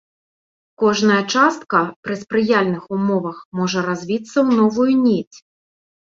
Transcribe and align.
Кожная 0.83 1.17
частка 1.33 1.81
пры 2.07 2.15
спрыяльных 2.21 2.83
умовах 2.97 3.37
можа 3.59 3.83
развіцца 3.89 4.33
ў 4.33 4.49
новую 4.61 4.89
ніць. 5.05 5.37